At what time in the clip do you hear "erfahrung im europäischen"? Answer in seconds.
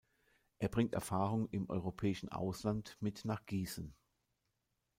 0.95-2.29